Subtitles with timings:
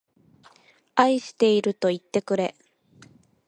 [0.95, 2.55] 愛しているといってくれ